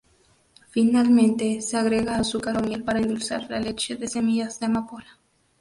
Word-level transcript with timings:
Finalmente 0.71 1.61
se 1.61 1.77
agrega 1.77 2.15
azúcar 2.15 2.57
o 2.57 2.63
miel 2.67 2.83
para 2.85 2.97
endulzar 3.03 3.47
la 3.51 3.59
leche 3.67 3.95
de 3.97 4.07
semillas 4.07 4.59
de 4.59 4.65
amapola. 4.65 5.19